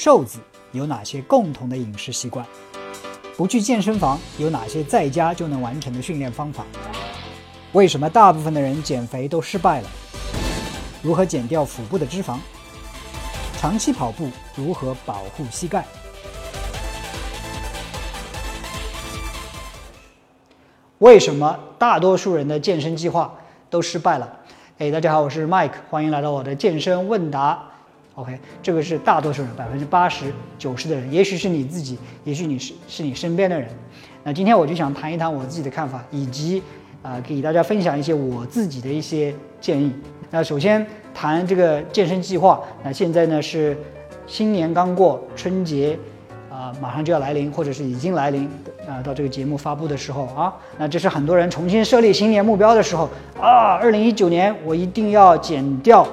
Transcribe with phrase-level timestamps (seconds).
[0.00, 0.38] 瘦子
[0.70, 2.46] 有哪些共同的饮食习惯？
[3.36, 6.64] 不去健身房有哪些在家就能完成的训练方法？
[7.72, 9.88] 为什么大部分的人减肥都失败了？
[11.02, 12.38] 如何减掉腹部的脂肪？
[13.58, 15.84] 长期跑步如何保护膝盖？
[20.98, 23.34] 为什么大多数人的健身计划
[23.68, 24.38] 都失败了？
[24.78, 27.64] 哎，大家好，我是 Mike，欢迎来到我的健身问答。
[28.18, 30.24] OK，这个是大多数人，百分之八十
[30.58, 33.68] 九十的人，也许是你自己，也许你是是你身边的人。
[34.24, 36.60] 那今天我就想谈一谈我自己的看法，以及
[37.00, 39.92] 啊给大家分享一些我自己的一些建议。
[40.32, 42.60] 那首先谈这个健身计划。
[42.82, 43.78] 那现在呢是
[44.26, 45.96] 新年刚过，春节
[46.50, 48.50] 啊马上就要来临，或者是已经来临
[48.88, 49.00] 啊。
[49.00, 53.08] 到这个节目发布的时候啊，那这是很多人重新设立新年目标的时候
[53.40, 53.74] 啊。
[53.74, 56.04] 二零一九年我一定要减掉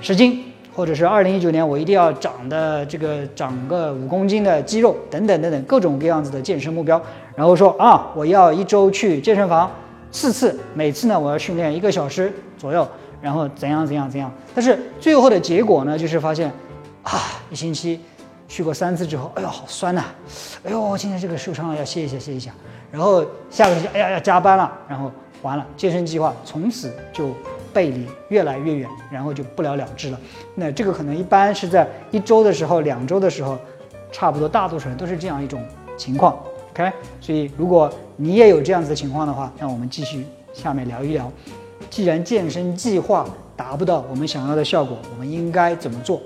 [0.00, 0.46] 十斤。
[0.74, 7.00] 或者是二零一九年我一定要长的这个长个五公斤的肌肉等等等等各种各样子的健身目标，
[7.34, 9.70] 然后说啊我要一周去健身房
[10.12, 12.86] 四次，每次呢我要训练一个小时左右，
[13.20, 14.32] 然后怎样怎样怎样。
[14.54, 16.50] 但是最后的结果呢，就是发现
[17.02, 17.18] 啊
[17.50, 18.00] 一星期
[18.48, 20.04] 去过三次之后，哎呦好酸呐，
[20.64, 22.50] 哎呦今天这个受伤了要歇一下歇一下，
[22.90, 25.10] 然后下个星期哎呀要加班了，然后
[25.42, 27.34] 完了健身计划从此就。
[27.72, 30.20] 背离越来越远，然后就不了了之了。
[30.54, 33.58] 那这个可能一般是在一周的时候、两周的时候，
[34.12, 35.62] 差不多大多数人都是这样一种
[35.96, 36.38] 情况。
[36.72, 36.90] OK，
[37.20, 41.30] 所以如果你也有这样子的情况的话，那我们继续下面聊一聊。
[41.88, 46.22] 既然健身计划达不到我们想要的效果，我们应该怎么做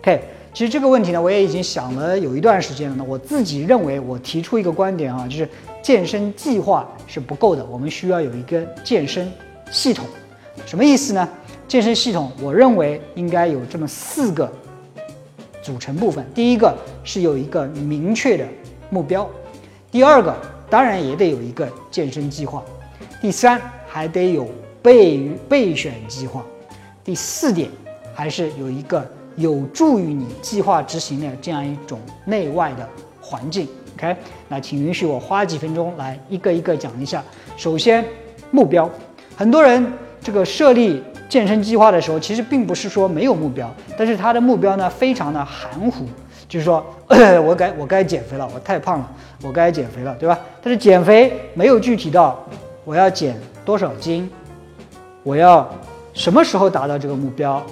[0.00, 2.96] ？OK，其实这个问题呢，我也已经想了有一段时间了。
[2.98, 5.48] 那我自己认为，我提出一个观点啊，就是
[5.82, 9.32] 健身计划是不够的，我们需要有一个健身
[9.70, 10.04] 系统。
[10.66, 11.28] 什么意思呢？
[11.66, 14.50] 健身系统，我认为应该有这么四个
[15.62, 16.24] 组成部分。
[16.34, 18.46] 第一个是有一个明确的
[18.90, 19.28] 目标，
[19.90, 20.34] 第二个
[20.68, 22.62] 当然也得有一个健身计划，
[23.20, 24.46] 第三还得有
[24.82, 26.44] 备备选计划，
[27.02, 27.68] 第四点
[28.14, 29.04] 还是有一个
[29.36, 32.88] 有助于你计划执行的这样一种内外的
[33.20, 33.66] 环境。
[33.96, 34.14] OK，
[34.48, 37.24] 那请允许我花几分钟来一个一个讲一下。
[37.56, 38.04] 首先，
[38.50, 38.88] 目标，
[39.34, 39.92] 很多人。
[40.24, 46.06] 这个设立健身计划的时候，其实并不是说没有目标，但是他的目标呢非常的含糊，
[46.48, 46.82] 就是说
[47.44, 49.12] 我该我该减肥了，我太胖了，
[49.42, 50.38] 我该减肥了，对吧？
[50.62, 52.42] 但是减肥没有具体到
[52.86, 53.36] 我要减
[53.66, 54.30] 多少斤，
[55.22, 55.68] 我要
[56.14, 57.62] 什么时候达到这个目标，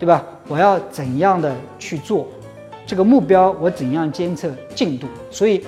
[0.00, 0.24] 对吧？
[0.48, 2.26] 我要怎样的去做
[2.84, 5.06] 这个目标，我怎样监测进度？
[5.30, 5.64] 所以，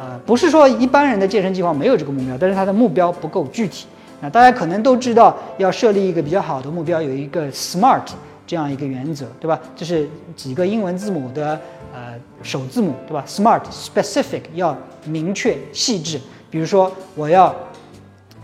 [0.00, 3.86] 呃，不是说一般人的健身计划没有这个目标，但是他的目标不够具体。
[4.20, 8.02] 那大家可能都知道，要设立一个比较好的目标，有一个 SMART
[8.46, 9.58] 这样一个原则，对吧？
[9.74, 11.58] 这是几个英文字母的
[11.94, 16.20] 呃首字母，对吧？SMART，specific 要明确细致。
[16.50, 17.54] 比如说我要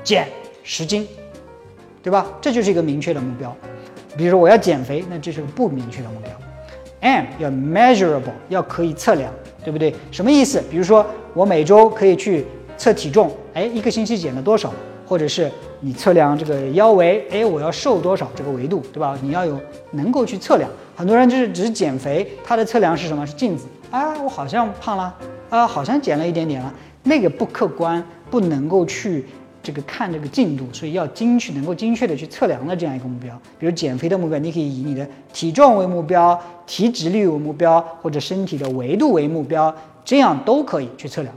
[0.03, 0.29] 减
[0.63, 1.07] 十斤，
[2.03, 2.27] 对吧？
[2.41, 3.55] 这就是一个明确的目标。
[4.17, 6.31] 比如说我要减肥，那这是个不明确的目标。
[7.01, 9.31] M 要 measurable，要可以测量，
[9.63, 9.95] 对不对？
[10.11, 10.63] 什么意思？
[10.71, 11.05] 比如说
[11.35, 12.47] 我每周可以去
[12.79, 14.73] 测体重，哎，一个星期减了多少？
[15.07, 15.51] 或者是
[15.81, 19.17] 你测量这个腰围，哎，我要瘦多少这个维度，对吧？
[19.23, 19.59] 你要有
[19.93, 20.69] 能够去测量。
[20.97, 23.27] 很多人就是只是减肥，他的测量是什么？
[23.27, 25.15] 是镜子啊，我好像胖了
[25.49, 26.75] 啊，好像减了一点点了，
[27.05, 29.25] 那个不客观，不能够去
[29.63, 33.39] 这个看这个进度，所以要精确，能够精确的去测量的这样一个目标。
[33.59, 39.73] 比如减肥的目标，你可以以你的体重为目标，体脂率为目标，或者身体的维度为目标，
[40.05, 41.35] 这样都可以去测量。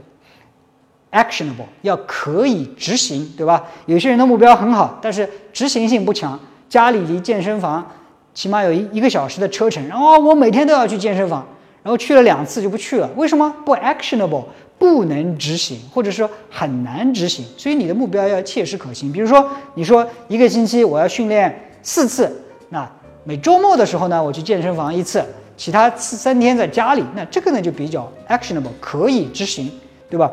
[1.12, 3.64] Actionable 要可以执行，对吧？
[3.86, 6.38] 有些人的目标很好，但是执行性不强。
[6.68, 7.84] 家里离健身房
[8.32, 11.44] 起码有一一个小时的车程，然后我每天都要去健身房，
[11.82, 13.10] 然后去了两次就不去了。
[13.16, 13.52] 为什么？
[13.64, 14.44] 不 actionable，
[14.78, 17.44] 不能执行，或者说很难执行。
[17.56, 19.12] 所以你的目标要切实可行。
[19.12, 19.44] 比如说，
[19.74, 22.88] 你说一个星期我要训练四次，那
[23.24, 25.24] 每周末的时候呢，我去健身房一次，
[25.56, 29.68] 其他三天在家里，那这个呢就比较 actionable，可以执行，
[30.08, 30.30] 对吧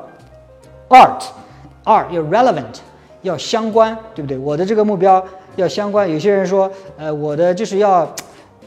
[0.89, 2.79] ？Art，R 要 relevant，
[3.21, 4.37] 要相关，对不对？
[4.37, 5.23] 我的这个目标
[5.55, 6.09] 要相关。
[6.09, 8.07] 有些人说，呃，我的就是要，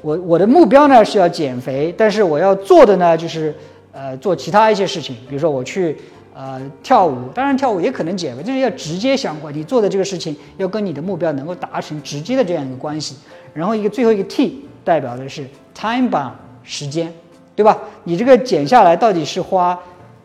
[0.02, 3.54] 我我的目标呢是要减肥，但是我要做的呢就是，
[3.92, 5.96] 呃，做其他一些事情，比如说我去
[6.34, 9.54] 呃跳舞，当然跳舞也可能减肥，就是要直接相关。
[9.54, 13.16] 你做的这个事情要跟你的目标能够达成直接的这样一个关系。
[13.54, 16.32] 然后一个最后一个 T 代表的是 time bound
[16.62, 17.12] 时间，
[17.56, 17.78] 对吧？
[18.04, 19.78] 你这个减下来到底是花？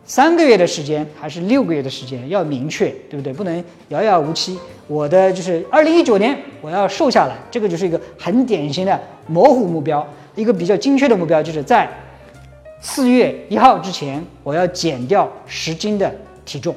[0.08, 3.34] 三个月的时间还是六个月的时间，要明确，对不对？
[3.34, 4.58] 不能遥遥无期。
[4.88, 10.08] 我的就是二零一九年我要瘦下来，这个就是一个很典型的模糊目标。
[10.36, 11.90] 一个比较精确的目标，就是在
[12.80, 16.14] 四月一号之前我要减掉十斤的
[16.46, 16.76] 体重。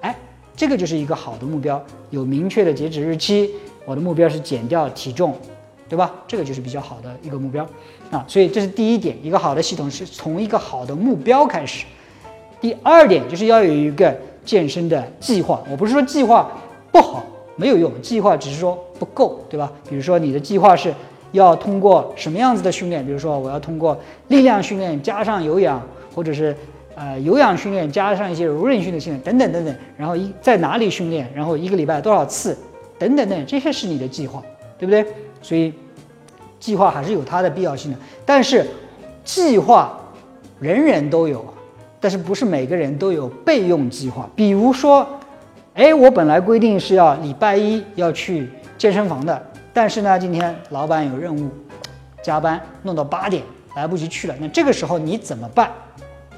[0.00, 0.14] 哎，
[0.54, 3.50] 这个就是一个好的目标，有明确的截止日期。
[3.84, 5.34] 我的目标是减掉体重，
[5.88, 6.14] 对吧？
[6.28, 7.66] 这个就是比较好的一个目标
[8.12, 8.24] 啊。
[8.28, 11.86] 所以这是第一点，一个好的系统是从一个好的目标开始。
[12.60, 14.14] 第二点就是要有一个
[14.44, 15.62] 健身的计划。
[15.70, 16.50] 我不是说计划
[16.90, 17.24] 不好，
[17.56, 19.72] 没有用，计划只是说不够，对吧？
[19.88, 20.92] 比如说你的计划是。
[21.32, 23.04] 要通过什么样子的训练？
[23.04, 23.98] 比如说，我要通过
[24.28, 25.82] 力量训练加上有氧，
[26.14, 26.56] 或者是
[26.94, 29.74] 呃有氧训练加上一些柔韧性的训练等等等等。
[29.98, 31.30] 然后一在哪里训练？
[31.34, 32.56] 然后一个礼拜多少次？
[32.96, 34.42] 等等等，这些是你的计划，
[34.78, 35.04] 对不对？
[35.42, 35.74] 所以
[36.58, 37.98] 计划还是有它的必要性的。
[38.24, 38.64] 但是
[39.22, 39.98] 计划
[40.58, 41.44] 人人都有，
[42.00, 44.28] 但是不是每个人都有备用计划？
[44.34, 45.06] 比如说，
[45.74, 48.48] 哎，我本来规定是要礼拜一要去
[48.78, 49.40] 健身房的。
[49.72, 51.50] 但是呢，今天老板有任务，
[52.22, 53.42] 加班弄到八点，
[53.74, 54.34] 来不及去了。
[54.40, 55.70] 那这个时候你怎么办？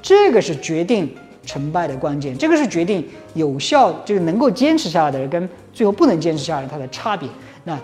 [0.01, 1.13] 这个是决定
[1.45, 7.27] 成败的关键，这个是决定有效就是能够坚持下来的人跟最后不能坚持下来它的差别。
[7.63, 7.77] 那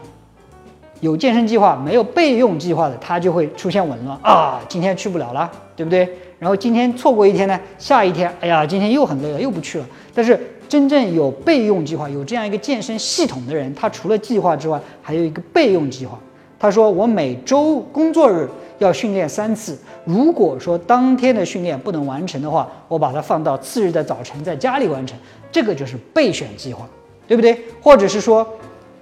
[1.01, 4.61] 有健身计划没有备用计划的，他就会出现紊乱啊！
[4.67, 6.09] 今天去不了了，对不对？
[6.39, 9.85] 然后今天错过一天呢，下一天，哎呀，今天又很累了，又不去了。
[10.13, 10.39] 但是。
[10.67, 16.17] 真正有备用计划、有这样一个健身系统的人，他除了计划之外，还有一个备用计划。
[16.59, 18.49] 他说：“我每周工作日
[18.79, 25.15] 要训练三次，如果说当天的训练不能完成的话，我把它放到次日的早晨在家里完成。
[25.51, 26.89] 这个就是备选计划，
[27.27, 27.55] 对不对？
[27.79, 28.45] 或者是说，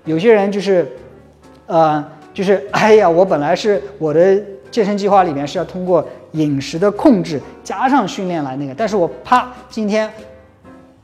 [0.03, 0.91] 有些人就是，
[1.65, 10.11] 呃，就是哎呀，我本来是我的健身计划里面是要通过饮食的控制加上训练来那个，但是我啪今天。”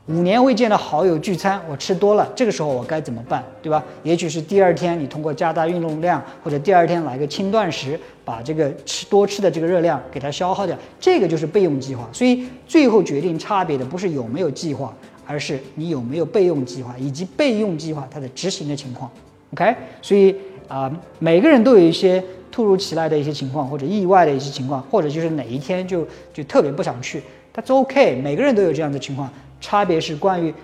[0.08, 3.84] 五年未见的好友聚餐，我吃多了，这个时候我该怎么办，对吧？
[4.02, 12.08] 也许是第二天你通过加大运动量，或者第二天来个轻断食，把这个吃多吃的这个热量给它消耗掉，这个就是备用计划。
[12.12, 14.92] 所以最后决定差别的不是有没有计划，
[15.28, 19.08] 而是你有没有备用计划，以及备用计划它的执行的情况。
[19.52, 19.72] OK，
[20.02, 20.34] 所以
[20.70, 27.20] 啊，每个人都有一些突如其来的一些情况，或者意外的一些情况，或者就是哪一天就就特别不想去，
[27.52, 29.28] 它都 OK，每个人都有这样的情况。
[29.60, 30.54] 差别是关于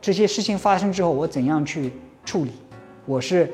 [0.00, 1.92] 这些事情发生之后我怎样去
[2.24, 2.52] 处理，
[3.04, 3.52] 我是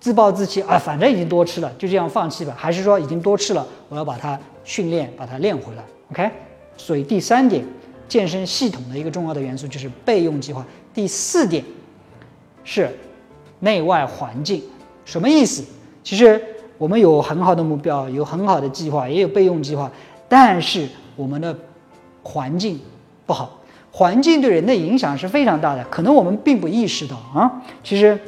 [0.00, 6.30] 自暴自弃啊，反正已经多吃了，就这样放弃吧，还是说已经多吃了，我要把它训练，把它练回来，OK？
[6.76, 7.62] 所以第三点，
[8.08, 10.66] 健身系统的一个重要的元素就是备用计划。
[10.94, 11.62] 第四点
[12.64, 12.90] 是
[13.60, 14.62] 内外环境，
[15.04, 15.64] 什么意思？
[16.02, 16.40] 其实
[16.78, 19.90] 我们有很好的目标，有很好的计划，也有备用计划，
[20.28, 21.56] 但是我们的
[22.22, 22.80] 环境
[23.26, 23.58] 不好。
[23.92, 27.62] 环境对人的影响是非常大的，可能我们并不意识到啊。
[27.82, 28.18] 其实，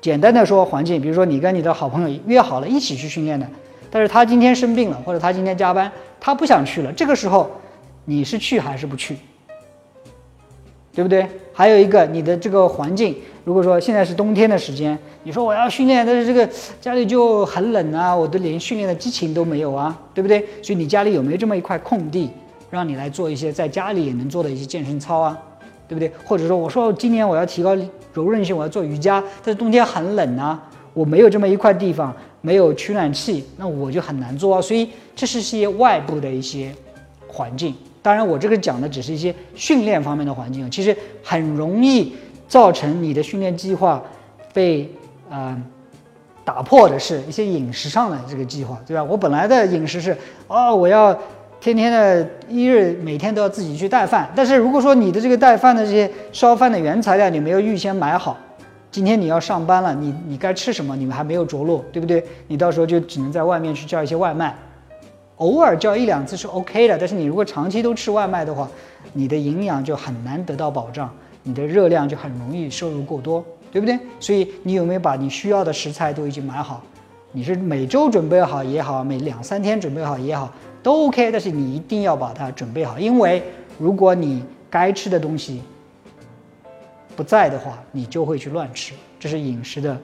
[0.00, 3.46] 简单的说，环境，比如说你跟你的好朋友约好了一起去训练的，
[3.90, 6.92] 但是他今天生病了，或者他今天加班，他不想去了。
[6.92, 7.48] 这个时候，
[8.04, 9.16] 你是去还是不去？
[10.92, 11.24] 对不对？
[11.52, 13.16] 还有一个，你的这个环境，
[13.48, 16.46] 如果说现在是冬天的时间，你说我要训练，但是这个
[16.82, 20.44] 家里就很冷啊，我都连训练的激情都没有啊，对不对？
[20.62, 22.28] 所以你家里有没有这么一块空地？
[22.68, 25.38] 让你来做一些在家里也能做的一些健身操啊，
[25.88, 26.12] 对不对？
[26.26, 27.74] 或者说，我说今年我要提高
[28.12, 30.62] 柔韧性，我要做瑜伽，但是冬天很冷啊，
[30.92, 34.60] 我没有这么一块地方，没有取暖器，那我就很难做啊。
[34.60, 36.70] 所以这是些外部的一些
[37.26, 37.74] 环境。
[38.02, 42.12] 当然，我这个讲的只是一些训练方面的环境，其实很容易
[42.48, 44.02] 造成你的训练计划
[44.52, 44.90] 被
[45.30, 45.56] 呃
[46.44, 49.04] 打破的是一些饮食上的这个计划，对吧？
[49.04, 50.16] 我本来的饮食是
[50.48, 51.16] 哦，我要。
[51.60, 54.30] 天天的一日，每天都要自己去带饭。
[54.32, 58.38] 但是如果说你的这个带饭的这些烧饭的原材料你没有预先买好，
[58.92, 60.94] 今天你要上班了，你你该吃什么？
[60.94, 62.24] 你们还没有着落，对不对？
[62.46, 64.56] 你到时候就只能在外面去叫一些外卖，
[65.38, 66.96] 偶尔叫一两次是 OK 的。
[66.96, 68.68] 但是你如果长期都吃外卖的话，
[69.12, 71.12] 你的营养就很难得到保障，
[71.48, 73.98] 你的热量就很容易摄入过多，对不对？
[74.20, 76.82] 所以你有没有把你需要的食材都已经买好？
[77.32, 80.52] 你是每周准备好也好，每两三天准备好也好。
[80.82, 83.42] 都 OK，但是你一定要把它准备好，因为
[83.78, 85.62] 如果你该吃的东西
[87.16, 89.98] 不在的话，你就会去乱吃，这是饮食的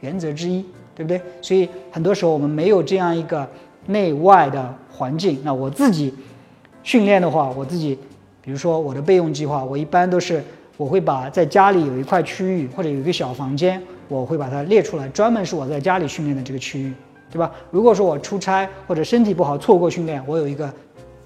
[0.00, 0.64] 原则之一，
[0.94, 1.20] 对不对？
[1.42, 3.46] 所以很多时候我们没有这样一个
[3.84, 5.38] 内外的环境。
[5.44, 6.14] 那我自己
[6.82, 7.98] 训练的话，我自己，
[8.48, 10.42] 比如说我的备用计划，我一般都是
[10.78, 13.78] 我会把在家里有一块区域或者有一个小房间，
[14.08, 16.90] 我会把它列出来，专门是我在家里训练的这个区域。
[17.30, 17.52] 对吧？
[17.70, 20.72] 如果说我出差或者身体不好错过训练，我有一个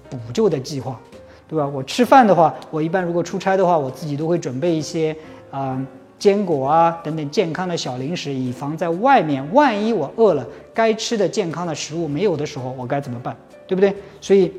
[0.09, 0.99] 补救的计划，
[1.47, 1.65] 对吧？
[1.65, 5.15] 我吃饭的话，我一般如果出差的话，我自己都会准备一些
[5.49, 5.81] 啊
[6.19, 13.33] 坚果啊等等健康的小零食，以防在外面万一我饿了，该吃的健康的食物没有的时候，我该怎么办？
[13.65, 13.95] 对不对？
[14.19, 14.51] 所以，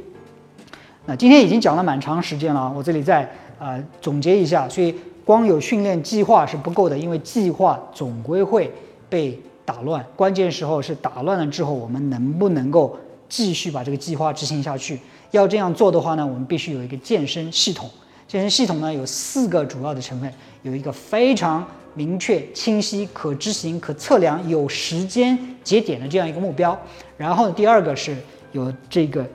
[1.07, 4.67] 那今天已经讲了蛮长时间了，我这里再啊总结一下。
[4.67, 8.73] 所以，光有训练计划是不够的，因为计划总归会
[9.11, 10.03] 被打乱。
[10.17, 12.97] 关键时候是打乱了之后，我们能不能够
[13.29, 14.99] 继续把这个计划执行下去？
[15.31, 17.91] 要这样做的话呢，我们必须有一个健身系统。
[18.27, 20.33] 健身系统呢有四个主要的成分，
[20.63, 26.79] 有一个非常明确、清晰、可执行、可测量、有时间节点的这样一个目标。
[27.19, 28.17] 然后第二个是。
[28.55, 29.27] 有这个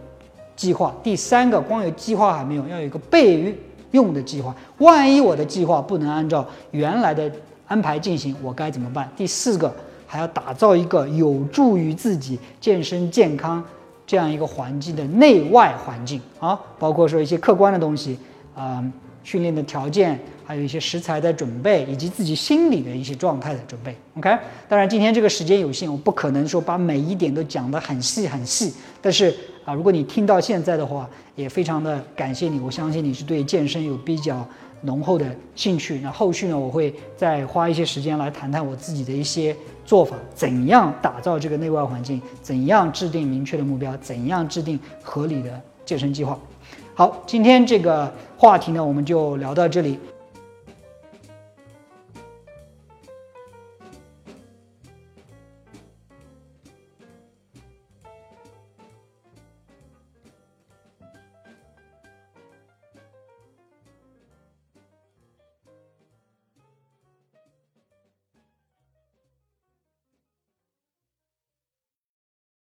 [0.60, 3.58] 计划，第三个光有计划还没有，要有一个备
[3.92, 4.54] 用的计划。
[4.80, 7.32] 万一我的计划不能按照原来的
[7.66, 9.10] 安排进行，我该怎么办？
[9.16, 9.74] 第四个
[10.06, 13.64] 还要打造一个有助于自己健身健康
[14.06, 18.20] 这样一个环境的内外环境啊，包括说一些客观的东西
[18.54, 18.84] 啊，
[19.24, 20.20] 训练的条件。
[20.50, 23.96] 还有一些食材的准备，以及自己心理的一些状态的准备。
[24.18, 24.36] OK，
[24.68, 28.74] 当然今天这个时间有限，我不可能说把每一点都讲得很细很细。
[29.00, 29.32] 但是
[29.70, 32.60] 啊，如果你听到现在的话，也非常的感谢你。
[32.60, 34.44] 我相信你是对健身有比较
[34.82, 36.00] 浓厚的兴趣。
[36.00, 46.36] 那后续呢，我会再花一些时间来谈谈我自己的一些做法，怎样打造这个内外环境，怎样制定明确的目标，怎样制定合理的健身计划。
[46.96, 50.00] 好，今天这个话题呢，我们就聊到这里。